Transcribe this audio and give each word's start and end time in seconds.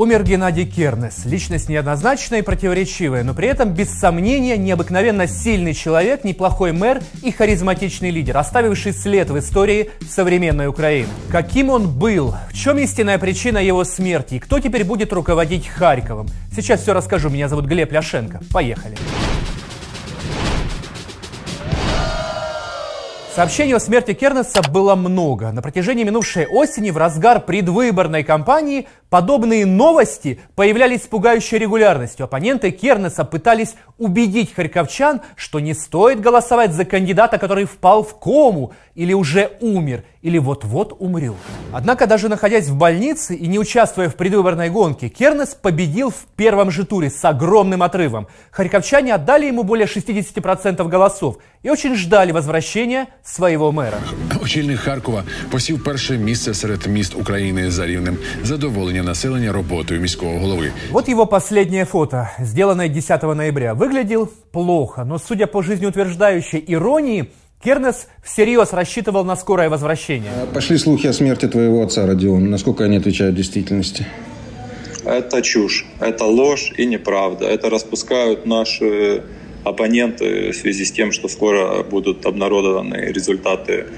Умер 0.00 0.22
Геннадий 0.22 0.64
Кернес. 0.64 1.26
Личность 1.26 1.68
неоднозначная 1.68 2.38
и 2.38 2.42
противоречивая, 2.42 3.22
но 3.22 3.34
при 3.34 3.48
этом, 3.48 3.74
без 3.74 3.90
сомнения, 3.90 4.56
необыкновенно 4.56 5.26
сильный 5.26 5.74
человек, 5.74 6.24
неплохой 6.24 6.72
мэр 6.72 7.02
и 7.22 7.30
харизматичный 7.30 8.08
лидер, 8.08 8.38
оставивший 8.38 8.94
след 8.94 9.28
в 9.28 9.38
истории 9.38 9.90
современной 10.08 10.68
Украины. 10.68 11.10
Каким 11.30 11.68
он 11.68 11.86
был? 11.86 12.34
В 12.50 12.54
чем 12.54 12.78
истинная 12.78 13.18
причина 13.18 13.58
его 13.58 13.84
смерти? 13.84 14.36
И 14.36 14.38
кто 14.38 14.58
теперь 14.58 14.84
будет 14.84 15.12
руководить 15.12 15.68
Харьковом? 15.68 16.28
Сейчас 16.50 16.80
все 16.80 16.94
расскажу. 16.94 17.28
Меня 17.28 17.48
зовут 17.48 17.66
Глеб 17.66 17.92
Ляшенко. 17.92 18.40
Поехали. 18.50 18.96
Сообщений 23.40 23.74
о 23.74 23.80
смерти 23.80 24.12
Кернеса 24.12 24.60
было 24.70 24.94
много. 24.94 25.50
На 25.50 25.62
протяжении 25.62 26.04
минувшей 26.04 26.46
осени 26.46 26.90
в 26.90 26.98
разгар 26.98 27.40
предвыборной 27.40 28.22
кампании 28.22 28.86
подобные 29.08 29.64
новости 29.64 30.40
появлялись 30.54 31.04
с 31.04 31.06
пугающей 31.06 31.56
регулярностью. 31.56 32.24
Оппоненты 32.24 32.70
Кернеса 32.70 33.24
пытались 33.24 33.76
убедить 33.96 34.52
харьковчан, 34.52 35.22
что 35.36 35.58
не 35.58 35.72
стоит 35.72 36.20
голосовать 36.20 36.74
за 36.74 36.84
кандидата, 36.84 37.38
который 37.38 37.64
впал 37.64 38.02
в 38.02 38.18
кому, 38.18 38.74
или 38.94 39.14
уже 39.14 39.52
умер, 39.60 40.04
или 40.21 40.37
вот-вот 40.37 40.95
умрет. 40.99 41.35
Однако 41.71 42.07
даже 42.07 42.29
находясь 42.29 42.67
в 42.67 42.75
больнице 42.75 43.35
и 43.35 43.47
не 43.47 43.59
участвуя 43.59 44.09
в 44.09 44.15
предвыборной 44.15 44.69
гонке, 44.69 45.09
Кернес 45.09 45.55
победил 45.55 46.09
в 46.09 46.25
первом 46.35 46.71
же 46.71 46.85
туре 46.85 47.09
с 47.09 47.23
огромным 47.23 47.83
отрывом. 47.83 48.27
Харьковчане 48.51 49.13
отдали 49.13 49.47
ему 49.47 49.63
более 49.63 49.87
60% 49.87 50.89
голосов 50.89 51.37
і 51.63 51.69
очень 51.69 51.95
ждали 51.95 52.31
возвращения 52.31 53.05
своего 53.23 53.71
мера. 53.71 53.97
Очільник 54.43 54.79
Харкова 54.79 55.23
посів 55.51 55.83
перше 55.83 56.17
місце 56.17 56.53
серед 56.53 56.87
міст 56.87 57.15
України 57.15 57.71
за 57.71 57.85
рівнем 57.85 58.17
задоволення 58.43 59.03
населення 59.03 59.51
роботою 59.51 60.01
міського 60.01 60.39
голови. 60.39 60.71
Вот 60.91 61.09
его 61.09 61.27
последнее 61.27 61.85
фото, 61.85 62.29
сделанное 62.39 62.89
10 62.89 63.23
ноября. 63.23 63.73
Выглядел 63.73 64.29
плохо, 64.51 65.03
но 65.05 65.19
судя 65.19 65.47
по 65.47 65.63
жизнеутверждающей 65.63 66.63
иронии, 66.67 67.25
Кернес 67.62 68.06
всерьез 68.24 68.72
рассчитывал 68.72 69.22
на 69.24 69.36
скорое 69.36 69.68
возвращение. 69.68 70.30
Пошли 70.54 70.78
слухи 70.78 71.06
о 71.06 71.12
смерти 71.12 71.46
твоего 71.46 71.82
отца, 71.82 72.06
Родион. 72.06 72.48
Насколько 72.48 72.84
они 72.84 72.96
отвечают 72.96 73.34
действительности? 73.34 74.06
Это 75.04 75.42
чушь, 75.42 75.84
это 76.00 76.24
ложь 76.24 76.72
и 76.78 76.86
неправда. 76.86 77.46
Это 77.46 77.68
распускают 77.68 78.46
наши 78.46 79.24
оппоненты 79.64 80.52
в 80.52 80.56
связи 80.56 80.86
с 80.86 80.92
тем, 80.92 81.12
что 81.12 81.28
скоро 81.28 81.82
будут 81.82 82.24
обнародованы 82.24 82.96
результаты 83.12 83.88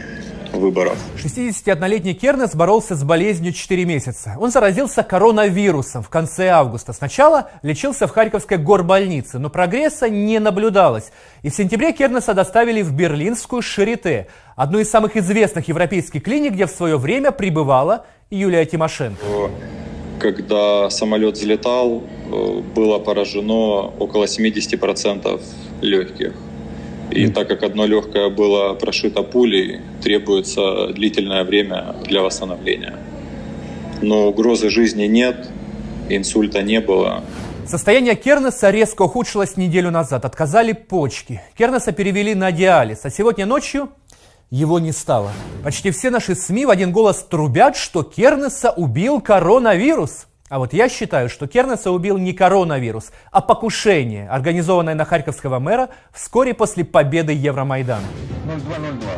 выборов. 0.52 0.96
61-летний 1.16 2.14
Кернес 2.14 2.54
боролся 2.54 2.94
с 2.94 3.02
болезнью 3.02 3.52
4 3.52 3.84
месяца. 3.84 4.36
Он 4.38 4.50
заразился 4.50 5.02
коронавирусом 5.02 6.02
в 6.02 6.08
конце 6.08 6.48
августа. 6.48 6.92
Сначала 6.92 7.50
лечился 7.62 8.06
в 8.06 8.10
Харьковской 8.10 8.58
горбольнице, 8.58 9.38
но 9.38 9.50
прогресса 9.50 10.08
не 10.08 10.38
наблюдалось. 10.38 11.12
И 11.42 11.50
в 11.50 11.54
сентябре 11.54 11.92
Кернеса 11.92 12.34
доставили 12.34 12.82
в 12.82 12.92
берлинскую 12.92 13.62
Шарите, 13.62 14.28
одну 14.56 14.78
из 14.78 14.90
самых 14.90 15.16
известных 15.16 15.68
европейских 15.68 16.22
клиник, 16.22 16.52
где 16.52 16.66
в 16.66 16.70
свое 16.70 16.98
время 16.98 17.32
пребывала 17.32 18.06
Юлия 18.30 18.64
Тимошенко. 18.64 19.22
Когда 20.18 20.88
самолет 20.88 21.34
взлетал, 21.34 22.02
э, 22.30 22.60
было 22.74 22.98
поражено 23.00 23.88
около 23.98 24.26
70% 24.26 25.42
легких. 25.80 26.32
И 27.12 27.28
так 27.28 27.48
как 27.48 27.62
одно 27.62 27.86
легкое 27.86 28.30
было 28.30 28.74
прошито 28.74 29.22
пулей, 29.22 29.80
требуется 30.02 30.88
длительное 30.88 31.44
время 31.44 31.94
для 32.04 32.22
восстановления. 32.22 32.94
Но 34.00 34.28
угрозы 34.28 34.70
жизни 34.70 35.04
нет, 35.04 35.48
инсульта 36.08 36.62
не 36.62 36.80
было. 36.80 37.22
Состояние 37.66 38.16
Кернеса 38.16 38.70
резко 38.70 39.02
ухудшилось 39.02 39.56
неделю 39.56 39.90
назад. 39.90 40.24
Отказали 40.24 40.72
почки. 40.72 41.40
Кернеса 41.56 41.92
перевели 41.92 42.34
на 42.34 42.50
диализ. 42.50 43.00
А 43.04 43.10
сегодня 43.10 43.46
ночью 43.46 43.90
его 44.50 44.78
не 44.78 44.92
стало. 44.92 45.30
Почти 45.62 45.90
все 45.90 46.10
наши 46.10 46.34
СМИ 46.34 46.66
в 46.66 46.70
один 46.70 46.92
голос 46.92 47.22
трубят, 47.22 47.76
что 47.76 48.02
Кернеса 48.02 48.70
убил 48.70 49.20
коронавирус. 49.20 50.26
А 50.52 50.58
вот 50.58 50.74
я 50.74 50.90
считаю, 50.90 51.30
что 51.30 51.46
Кернеса 51.46 51.90
убил 51.90 52.18
не 52.18 52.34
коронавирус, 52.34 53.10
а 53.30 53.40
покушение, 53.40 54.28
организованное 54.28 54.94
на 54.94 55.06
харьковского 55.06 55.60
мэра 55.60 55.88
вскоре 56.12 56.52
после 56.52 56.84
победы 56.84 57.32
Евромайдана. 57.32 58.04
0202. 58.44 59.08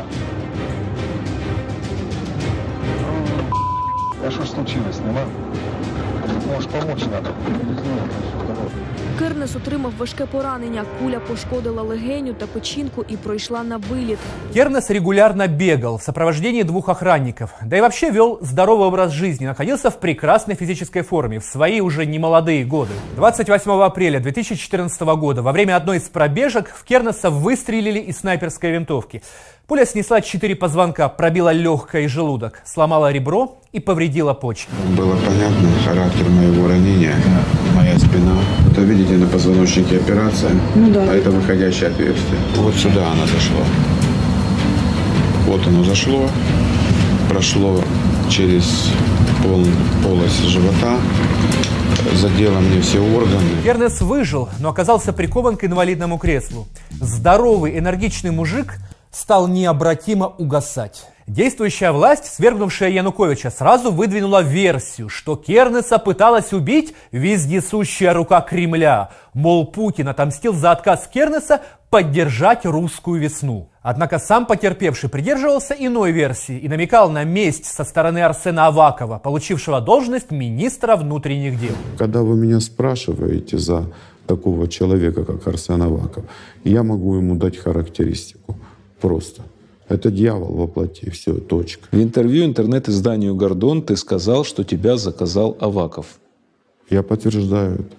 А 4.24 4.30
что 4.30 4.46
случилось, 4.46 5.00
нема? 5.00 5.22
Может, 6.47 6.69
помочь 6.69 7.05
надо? 7.05 7.29
Кернес 9.19 9.55
отримав 9.55 9.93
важке 9.97 10.25
поранення. 10.25 10.85
Куля 10.99 11.19
пошкодила 11.19 11.83
легеню 11.83 12.33
та 12.33 12.47
печінку 12.47 13.05
і 13.09 13.17
пройшла 13.17 13.63
на 13.63 13.77
виліт. 13.77 14.17
Кернес 14.53 14.91
регулярно 14.91 15.47
бегал 15.47 15.97
в 15.97 16.01
сопровождении 16.01 16.63
двух 16.63 16.89
охранников, 16.89 17.49
да 17.65 17.77
и 17.77 17.81
вообще 17.81 18.11
вел 18.11 18.39
здоровый 18.41 18.87
образ 18.87 19.11
жизни, 19.11 19.45
находился 19.45 19.89
в 19.89 19.99
прекрасной 19.99 20.55
физической 20.55 21.01
форме 21.01 21.39
в 21.39 21.43
свои 21.43 21.81
уже 21.81 22.05
немолодые 22.05 22.63
годы. 22.65 22.93
28 23.15 23.71
апреля 23.71 24.19
2014 24.19 25.01
года 25.01 25.41
во 25.41 25.51
время 25.51 25.75
одной 25.75 25.97
из 25.97 26.09
пробежек 26.09 26.69
в 26.69 26.83
Кернеса 26.83 27.29
выстрелили 27.29 27.99
из 27.99 28.19
снайперской 28.19 28.71
винтовки. 28.71 29.21
Пуля 29.67 29.85
снесла 29.85 30.21
четыре 30.21 30.55
позвонка, 30.55 31.09
пробила 31.09 31.51
легкое 31.51 32.03
и 32.03 32.07
желудок, 32.07 32.61
сломала 32.65 33.11
ребро 33.11 33.59
и 33.74 33.80
повредила 33.80 34.34
почки. 34.34 34.70
Было 34.96 35.16
понятно 35.16 35.68
характер 35.84 36.28
моего 36.30 36.68
ранения, 36.68 37.16
моя 37.74 37.98
спина. 37.98 38.36
Это 38.70 38.82
видите 38.82 39.14
на 39.14 39.26
позвоночнике 39.26 39.96
операция, 39.96 40.52
ну, 40.76 40.90
да. 40.92 41.02
а 41.02 41.14
это 41.14 41.32
выходящее 41.32 41.90
отверстие. 41.90 42.38
Вот 42.56 42.74
сюда 42.76 43.10
она 43.10 43.26
зашла. 43.26 43.64
Вот 45.46 45.66
оно 45.66 45.82
зашло, 45.82 46.28
прошло 47.28 47.80
через 48.30 48.92
пол, 49.42 49.66
полость 50.04 50.44
живота, 50.44 50.96
задело 52.14 52.60
мне 52.60 52.80
все 52.80 53.00
органы. 53.00 53.62
Кернес 53.64 54.00
выжил, 54.00 54.48
но 54.60 54.68
оказался 54.68 55.12
прикован 55.12 55.56
к 55.56 55.64
инвалидному 55.64 56.16
креслу. 56.18 56.68
Здоровый, 57.00 57.76
энергичный 57.76 58.30
мужик– 58.30 58.78
стал 59.14 59.46
необратимо 59.46 60.26
угасать. 60.26 61.06
Действующая 61.26 61.90
власть, 61.90 62.26
свергнувшая 62.26 62.90
Януковича, 62.90 63.50
сразу 63.50 63.90
выдвинула 63.90 64.42
версию, 64.42 65.08
что 65.08 65.36
Кернеса 65.36 65.98
пыталась 65.98 66.52
убить 66.52 66.94
вездесущая 67.12 68.12
рука 68.12 68.42
Кремля. 68.42 69.10
Мол, 69.32 69.66
Путин 69.66 70.08
отомстил 70.08 70.52
за 70.52 70.72
отказ 70.72 71.08
Кернеса 71.12 71.62
поддержать 71.88 72.66
русскую 72.66 73.20
весну. 73.20 73.70
Однако 73.80 74.18
сам 74.18 74.44
потерпевший 74.44 75.08
придерживался 75.08 75.74
иной 75.74 76.12
версии 76.12 76.58
и 76.58 76.68
намекал 76.68 77.10
на 77.10 77.24
месть 77.24 77.64
со 77.64 77.84
стороны 77.84 78.18
Арсена 78.18 78.66
Авакова, 78.66 79.18
получившего 79.18 79.80
должность 79.80 80.30
министра 80.30 80.96
внутренних 80.96 81.58
дел. 81.58 81.74
Когда 81.96 82.20
вы 82.22 82.36
меня 82.36 82.60
спрашиваете 82.60 83.56
за 83.56 83.90
такого 84.26 84.68
человека, 84.68 85.24
как 85.24 85.46
Арсен 85.46 85.80
Аваков, 85.80 86.24
я 86.64 86.82
могу 86.82 87.16
ему 87.16 87.36
дать 87.36 87.56
характеристику 87.56 88.56
просто. 89.00 89.42
Это 89.88 90.10
дьявол 90.10 90.54
во 90.54 90.66
плоти, 90.66 91.10
все, 91.10 91.34
точка. 91.34 91.88
В 91.90 92.02
интервью 92.02 92.46
интернет-изданию 92.46 93.34
«Гордон» 93.34 93.82
ты 93.82 93.96
сказал, 93.96 94.44
что 94.44 94.64
тебя 94.64 94.96
заказал 94.96 95.56
Аваков. 95.60 96.06
Я 96.88 97.02
подтверждаю 97.02 97.74
это. 97.74 97.96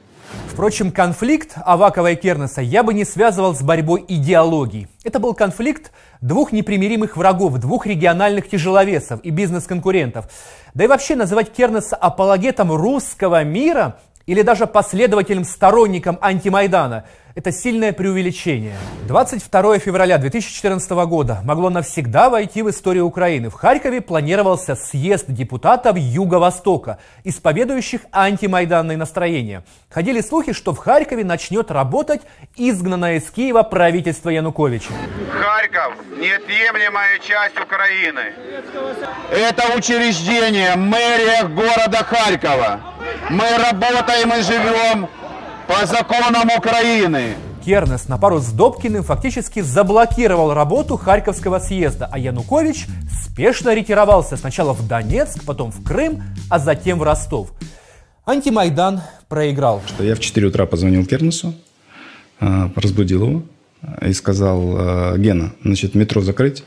Впрочем, 0.47 0.91
конфликт 0.91 1.53
Авакова 1.63 2.11
и 2.11 2.15
Кернеса 2.15 2.61
я 2.61 2.81
бы 2.81 2.93
не 2.93 3.05
связывал 3.05 3.53
с 3.53 3.61
борьбой 3.61 4.03
идеологий. 4.07 4.87
Это 5.03 5.19
был 5.19 5.33
конфликт 5.33 5.91
двух 6.21 6.51
непримиримых 6.51 7.17
врагов, 7.17 7.59
двух 7.59 7.85
региональных 7.85 8.49
тяжеловесов 8.49 9.19
и 9.21 9.29
бизнес-конкурентов. 9.29 10.27
Да 10.73 10.83
и 10.83 10.87
вообще 10.87 11.15
называть 11.15 11.51
Кернеса 11.51 11.95
апологетом 11.95 12.71
русского 12.71 13.43
мира 13.43 13.99
или 14.25 14.41
даже 14.41 14.65
последователем, 14.65 15.45
сторонником 15.45 16.17
антимайдана– 16.19 17.05
это 17.35 17.51
сильное 17.51 17.91
преувеличение. 17.91 18.77
22 19.07 19.79
февраля 19.79 20.17
2014 20.17 20.89
года 21.05 21.41
могло 21.43 21.69
навсегда 21.69 22.29
войти 22.29 22.61
в 22.61 22.69
историю 22.69 23.05
Украины. 23.05 23.49
В 23.49 23.53
Харькове 23.55 23.99
планировался 23.99 24.75
съезд 24.75 25.25
депутатов 25.27 25.97
Юго-Востока, 25.97 26.97
исповедующих 27.25 28.01
антимайданные 28.13 28.97
настроения. 28.97 29.65
Ходили 29.89 30.21
слухи, 30.21 30.53
что 30.53 30.73
в 30.73 30.77
Харькове 30.77 31.25
начнет 31.25 31.71
работать 31.71 32.21
изгнанное 32.55 33.17
из 33.17 33.29
Киева 33.29 33.63
правительство 33.63 34.29
Януковича. 34.29 34.93
Харьков– 35.29 35.93
неотъемлемая 36.17 37.19
часть 37.19 37.59
Украины. 37.59 38.33
Это 39.29 39.77
учреждение, 39.77 40.75
мэрия 40.77 41.43
города 41.49 41.97
Харькова. 41.97 42.79
Мы 43.29 43.45
работаем 43.57 44.31
и 44.31 44.41
живем 44.41 45.09
по 45.67 45.85
законам 45.85 46.49
Украины. 46.57 47.35
Кернес 47.63 48.07
на 48.07 48.17
пару 48.17 48.39
с 48.39 48.51
Добкиным 48.51 49.03
фактически 49.03 49.61
заблокировал 49.61 50.53
работу 50.53 50.97
Харьковского 50.97 51.59
съезда, 51.59 52.07
а 52.11 52.19
Янукович 52.19 52.85
спешно 53.09 53.73
ретировался 53.73 54.37
сначала 54.37 54.73
в 54.73 54.87
Донецк, 54.87 55.43
потом 55.45 55.71
в 55.71 55.83
Крым, 55.83 56.21
а 56.49 56.59
затем 56.59 56.99
в 56.99 57.03
Ростов. 57.03 57.53
Антимайдан 58.25 59.01
проиграл. 59.27 59.81
Что 59.87 60.03
я 60.03 60.15
в 60.15 60.19
4 60.19 60.47
утра 60.47 60.65
позвонил 60.67 61.05
Кернесу, 61.05 61.55
а, 62.39 62.71
разбудил 62.75 63.25
его 63.25 63.43
и 64.01 64.13
сказал, 64.13 64.75
«А, 64.77 65.17
Гена, 65.17 65.53
значит, 65.63 65.95
метро 65.95 66.21
закрыть, 66.21 66.63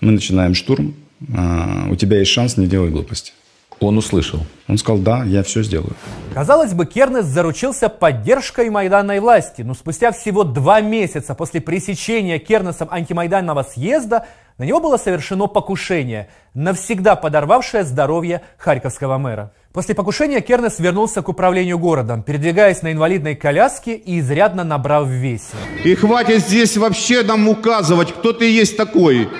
мы 0.00 0.12
начинаем 0.12 0.54
штурм, 0.54 0.94
а, 1.36 1.86
у 1.90 1.96
тебя 1.96 2.18
есть 2.18 2.30
шанс, 2.30 2.56
не 2.56 2.66
делай 2.66 2.90
глупости. 2.90 3.32
Он 3.80 3.96
услышал. 3.96 4.40
Он 4.68 4.76
сказал, 4.76 5.00
да, 5.00 5.24
я 5.24 5.42
все 5.42 5.62
сделаю. 5.62 5.94
Казалось 6.34 6.74
бы, 6.74 6.84
Кернес 6.84 7.24
заручился 7.24 7.88
поддержкой 7.88 8.68
майданной 8.68 9.20
власти, 9.20 9.62
но 9.62 9.74
спустя 9.74 10.12
всего 10.12 10.44
два 10.44 10.82
месяца 10.82 11.34
после 11.34 11.62
пресечения 11.62 12.38
Кернесом 12.38 12.88
антимайданного 12.90 13.62
съезда 13.62 14.26
на 14.58 14.64
него 14.64 14.80
было 14.80 14.98
совершено 14.98 15.46
покушение, 15.46 16.28
навсегда 16.52 17.16
подорвавшее 17.16 17.84
здоровье 17.84 18.42
харьковского 18.58 19.16
мэра. 19.16 19.52
После 19.72 19.94
покушения 19.94 20.42
Кернес 20.42 20.78
вернулся 20.78 21.22
к 21.22 21.30
управлению 21.30 21.78
городом, 21.78 22.22
передвигаясь 22.22 22.82
на 22.82 22.92
инвалидной 22.92 23.36
коляске 23.36 23.94
и 23.94 24.20
изрядно 24.20 24.62
набрав 24.62 25.06
в 25.06 25.10
весе. 25.10 25.56
И 25.84 25.94
хватит 25.94 26.40
здесь 26.40 26.76
вообще 26.76 27.22
нам 27.22 27.48
указывать, 27.48 28.12
кто 28.12 28.34
ты 28.34 28.50
есть 28.50 28.76
такой. 28.76 29.30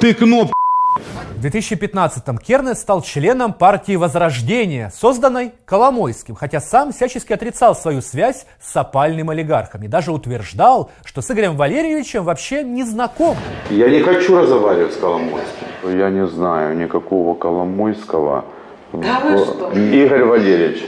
Ты 0.00 0.12
кнопка. 0.12 0.57
В 1.38 1.44
2015-м 1.44 2.36
Кернес 2.38 2.80
стал 2.80 3.00
членом 3.00 3.52
партии 3.52 3.94
Возрождения, 3.94 4.90
созданной 4.92 5.52
Коломойским, 5.66 6.34
хотя 6.34 6.60
сам 6.60 6.90
всячески 6.90 7.32
отрицал 7.32 7.76
свою 7.76 8.00
связь 8.00 8.44
с 8.60 8.76
опальным 8.76 9.30
олигархом 9.30 9.84
и 9.84 9.86
даже 9.86 10.10
утверждал, 10.10 10.90
что 11.04 11.22
с 11.22 11.30
Игорем 11.30 11.56
Валерьевичем 11.56 12.24
вообще 12.24 12.64
не 12.64 12.82
знаком. 12.82 13.36
Я 13.70 13.88
не 13.88 14.00
хочу 14.00 14.36
разговаривать 14.36 14.94
с 14.94 14.96
Коломойским. 14.96 15.96
Я 15.96 16.10
не 16.10 16.26
знаю 16.26 16.76
никакого 16.76 17.38
Коломойского. 17.38 18.44
Да 18.92 19.20
вы 19.20 19.38
что? 19.38 19.70
Игорь 19.70 20.24
Валерьевич. 20.24 20.82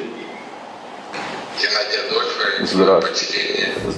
Здравствуйте. 2.73 3.51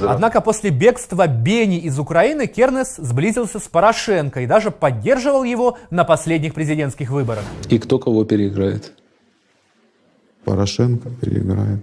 Однако 0.02 0.40
после 0.40 0.70
бегства 0.70 1.26
Бени 1.26 1.78
из 1.78 1.98
Украины 1.98 2.46
Кернес 2.46 2.96
сблизился 2.96 3.58
с 3.58 3.68
Порошенко 3.68 4.40
и 4.40 4.46
даже 4.46 4.70
поддерживал 4.70 5.44
его 5.44 5.78
на 5.90 6.04
последних 6.04 6.54
президентских 6.54 7.10
выборах. 7.10 7.44
И 7.68 7.78
кто 7.78 7.98
кого 7.98 8.24
переиграет? 8.24 8.92
Порошенко 10.44 11.10
переиграет. 11.20 11.82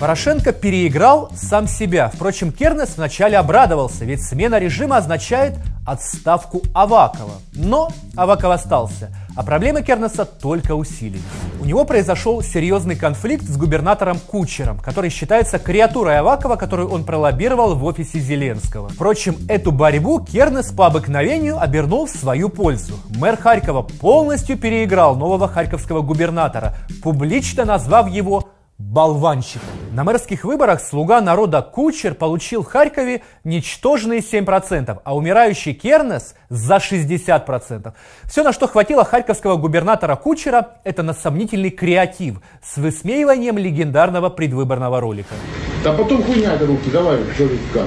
Порошенко 0.00 0.52
переиграл 0.52 1.30
сам 1.36 1.68
себя. 1.68 2.10
Впрочем, 2.12 2.50
Кернес 2.50 2.96
вначале 2.96 3.38
обрадовался, 3.38 4.04
ведь 4.04 4.24
смена 4.24 4.58
режима 4.58 4.96
означает 4.96 5.54
отставку 5.86 6.62
Авакова. 6.74 7.34
Но 7.52 7.90
Аваков 8.16 8.50
остался, 8.50 9.10
а 9.36 9.42
проблемы 9.42 9.82
Кернеса 9.82 10.24
только 10.24 10.74
усилились. 10.74 11.22
У 11.60 11.64
него 11.64 11.84
произошел 11.84 12.42
серьезный 12.42 12.96
конфликт 12.96 13.44
с 13.44 13.56
губернатором 13.56 14.18
Кучером, 14.18 14.78
который 14.78 15.10
считается 15.10 15.58
креатурой 15.58 16.18
Авакова, 16.18 16.56
которую 16.56 16.90
он 16.90 17.04
пролоббировал 17.04 17.74
в 17.74 17.84
офисе 17.84 18.18
Зеленского. 18.18 18.88
Впрочем, 18.88 19.36
эту 19.48 19.72
борьбу 19.72 20.20
Кернес 20.20 20.72
по 20.72 20.86
обыкновению 20.86 21.60
обернул 21.60 22.06
в 22.06 22.10
свою 22.10 22.48
пользу. 22.48 22.94
Мэр 23.10 23.36
Харькова 23.36 23.82
полностью 23.82 24.58
переиграл 24.58 25.16
нового 25.16 25.48
харьковского 25.48 26.00
губернатора, 26.00 26.74
публично 27.02 27.64
назвав 27.64 28.10
его 28.10 28.48
болванщиком. 28.92 29.68
На 29.92 30.04
мэрских 30.04 30.44
выборах 30.44 30.80
слуга 30.80 31.20
народа 31.20 31.62
Кучер 31.62 32.14
получил 32.14 32.62
в 32.62 32.66
Харькове 32.66 33.22
ничтожные 33.42 34.20
7%, 34.20 34.98
а 35.02 35.16
умирающий 35.16 35.72
Кернес 35.72 36.34
за 36.48 36.76
60%. 36.76 37.92
Все, 38.24 38.42
на 38.42 38.52
что 38.52 38.68
хватило 38.68 39.04
харьковского 39.04 39.56
губернатора 39.56 40.16
Кучера, 40.16 40.76
это 40.84 41.02
на 41.02 41.14
сомнительный 41.14 41.70
креатив 41.70 42.40
с 42.62 42.76
высмеиванием 42.76 43.56
легендарного 43.56 44.28
предвыборного 44.28 45.00
ролика. 45.00 45.34
Да 45.82 45.92
потом 45.92 46.22
хуйня 46.22 46.54
это 46.54 46.66
руки, 46.66 46.90
давай, 46.90 47.18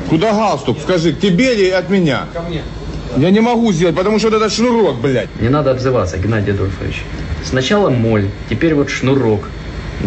Куда 0.09 0.31
галстук? 0.31 0.79
Скажи, 0.79 1.13
к 1.13 1.19
тебе 1.19 1.55
или 1.55 1.69
от 1.69 1.89
меня? 1.89 2.25
Ко 2.33 2.41
мне. 2.41 2.63
Я 3.15 3.31
не 3.31 3.39
могу 3.39 3.71
сделать, 3.71 3.95
потому 3.95 4.19
что 4.19 4.29
вот 4.29 4.37
этот 4.37 4.51
шнурок, 4.51 4.99
блядь. 4.99 5.29
Не 5.41 5.49
надо 5.49 5.71
обзываться, 5.71 6.17
Геннадий 6.17 6.53
Адольфович. 6.53 7.03
Сначала 7.43 7.89
моль, 7.89 8.29
теперь 8.49 8.73
вот 8.73 8.89
шнурок. 8.89 9.47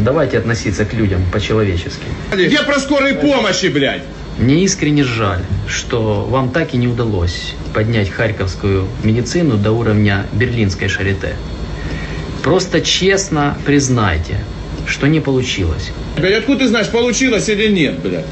Давайте 0.04 0.38
относиться 0.38 0.84
к 0.84 0.94
людям 0.94 1.22
по-человечески. 1.32 2.04
Я 2.36 2.62
про 2.62 2.78
скорой 2.78 3.14
помощи, 3.14 3.66
блядь. 3.66 4.02
Мне 4.38 4.64
искренне 4.64 5.04
жаль, 5.04 5.42
что 5.68 6.24
вам 6.24 6.50
так 6.50 6.72
и 6.72 6.78
не 6.78 6.88
удалось 6.88 7.54
поднять 7.74 8.08
харьковскую 8.08 8.86
медицину 9.04 9.56
до 9.58 9.72
уровня 9.72 10.26
берлинской 10.32 10.88
шарите. 10.88 11.34
Просто 12.42 12.80
честно 12.80 13.58
признайте, 13.66 14.38
что 14.86 15.06
не 15.06 15.20
получилось. 15.20 15.90
Блядь, 16.16 16.38
откуда 16.38 16.60
ты 16.60 16.68
знаешь, 16.68 16.88
получилось 16.88 17.48
или 17.50 17.70
нет, 17.70 17.98
блядь? 17.98 18.24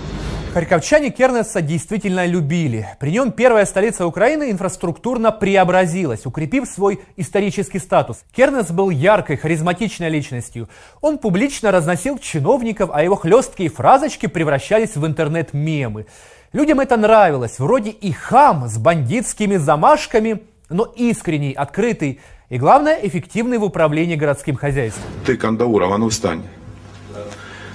Харьковчане 0.59 1.11
Кернеса 1.11 1.61
действительно 1.63 2.27
любили. 2.27 2.89
При 2.99 3.13
нем 3.13 3.31
первая 3.31 3.65
столица 3.65 4.05
Украины 4.09 4.51
инфраструктурно 4.51 5.31
преобразилась, 5.31 6.27
укрепив 6.27 6.67
свой 6.67 6.99
исторический 7.17 7.79
статус. 7.79 8.25
Кернес 8.35 8.69
был 8.73 8.91
яркой, 8.91 9.37
харизматичной 9.37 10.09
личностью. 10.09 10.69
Он 11.01 11.19
публично 11.19 11.71
разносил 11.71 12.19
чиновников, 12.19 12.91
а 12.93 13.05
его 13.05 13.15
хлесткие 13.15 13.71
фразочки 13.71 14.27
превращались 14.27 14.97
в 14.97 15.07
интернет-мемы. 15.07 16.07
Людям 16.53 16.81
это 16.81 16.97
нравилось. 16.97 17.61
Вроде 17.61 17.91
и 17.91 18.11
хам 18.11 18.67
с 18.67 18.79
бандитскими 18.79 19.59
замашками, 19.59 20.43
но 20.71 20.93
искренний, 20.97 21.53
открытый 21.53 22.19
и, 22.49 22.59
главное, 22.59 22.99
эффективный 23.01 23.59
в 23.59 23.63
управлении 23.63 24.17
городским 24.17 24.57
хозяйством. 24.57 25.05
Ты, 25.25 25.37
Кандауров, 25.37 25.93
а 25.93 25.99
ну 25.99 26.09
встань. 26.09 26.43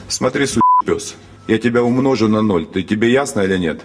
Смотри, 0.09 0.45
су*** 0.45 0.59
пес. 0.85 1.15
Я 1.47 1.57
тебя 1.57 1.83
умножу 1.83 2.27
на 2.27 2.41
ноль. 2.41 2.65
Ты 2.65 2.83
тебе 2.83 3.11
ясно 3.11 3.41
или 3.41 3.57
нет? 3.57 3.81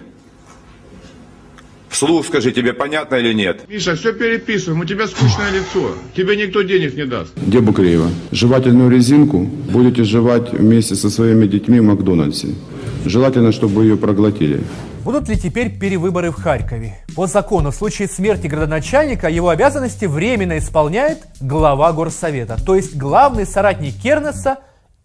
Вслух 1.89 2.25
скажи, 2.25 2.51
тебе 2.51 2.73
понятно 2.73 3.15
или 3.15 3.33
нет? 3.33 3.67
Миша, 3.67 3.95
все 3.95 4.13
переписываем, 4.13 4.81
у 4.81 4.85
тебя 4.85 5.07
скучное 5.07 5.51
лицо. 5.51 5.95
Тебе 6.15 6.37
никто 6.37 6.61
денег 6.61 6.95
не 6.95 7.05
даст. 7.05 7.33
Где 7.35 7.59
Букреева? 7.59 8.09
Жевательную 8.31 8.89
резинку 8.89 9.39
будете 9.39 10.03
жевать 10.03 10.53
вместе 10.53 10.95
со 10.95 11.09
своими 11.09 11.47
детьми 11.47 11.79
в 11.79 11.83
Макдональдсе. 11.83 12.49
Желательно, 13.05 13.51
чтобы 13.51 13.83
ее 13.83 13.97
проглотили. 13.97 14.61
Будут 15.03 15.27
ли 15.27 15.37
теперь 15.37 15.77
перевыборы 15.77 16.29
в 16.29 16.35
Харькове? 16.35 16.99
По 17.15 17.25
закону, 17.25 17.71
в 17.71 17.75
случае 17.75 18.07
смерти 18.07 18.47
градоначальника 18.47 19.27
его 19.27 19.49
обязанности 19.49 20.05
временно 20.05 20.57
исполняет 20.57 21.19
глава 21.41 21.91
горсовета, 21.93 22.57
то 22.63 22.75
есть 22.75 22.95
главный 22.95 23.45
соратник 23.45 23.95
Кернеса 23.95 24.59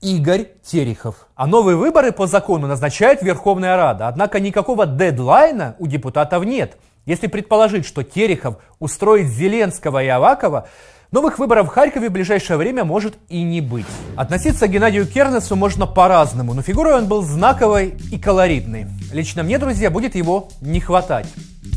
Игорь 0.05 0.49
Терехов. 0.63 1.29
А 1.35 1.47
новые 1.47 1.77
выборы 1.77 2.13
по 2.13 2.27
закону 2.27 2.67
назначает 2.67 3.23
Верховная 3.23 3.77
Рада. 3.77 4.07
Однако 4.07 4.39
никакого 4.39 4.87
дедлайна 4.87 5.77
у 5.79 5.87
депутатов 5.87 6.45
нет. 6.45 6.77
Если 7.07 7.27
предположить, 7.27 7.87
что 7.87 8.03
Терехов 8.03 8.57
устроит 8.79 9.29
Зеленского 9.29 10.05
и 10.05 10.09
Авакова, 10.09 10.69
новых 11.11 11.39
выборов 11.39 11.69
в 11.69 11.71
Харькове 11.71 12.11
в 12.11 12.13
ближайшее 12.13 12.59
время 12.59 12.85
может 12.85 13.15
и 13.31 13.43
не 13.43 13.63
быть. 13.63 13.87
Относиться 14.15 14.69
к 14.69 14.71
Геннадию 14.71 15.07
Кернесу 15.07 15.57
можно 15.57 15.87
по-разному, 15.87 16.53
но 16.53 16.61
фигурой 16.61 16.97
он 16.97 17.09
был 17.09 17.23
знаковой 17.23 17.97
и 18.13 18.19
колоритной. 18.19 18.87
Лично 19.11 19.43
мне, 19.43 19.59
друзья, 19.59 19.91
будет 19.91 20.15
его 20.15 20.49
не 20.61 20.81
хватать. 20.81 21.27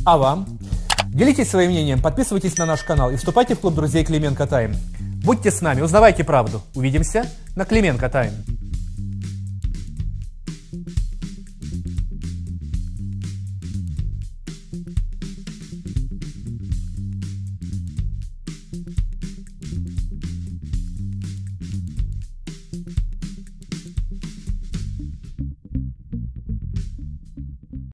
А 0.05 0.17
вам? 0.17 0.45
Делитесь 1.07 1.49
своим 1.49 1.71
мнением, 1.71 2.01
подписывайтесь 2.01 2.57
на 2.57 2.65
наш 2.65 2.83
канал 2.83 3.09
и 3.09 3.15
вступайте 3.15 3.55
в 3.55 3.59
клуб 3.59 3.73
друзей 3.73 4.03
Клименко 4.03 4.45
Тайм. 4.47 4.73
Будьте 5.27 5.51
с 5.51 5.59
нами, 5.59 5.81
узнавайте 5.81 6.23
правду. 6.23 6.61
Увидимся 6.73 7.25
на 7.57 7.65
Клименко 7.65 8.07
Тайм. 8.07 8.31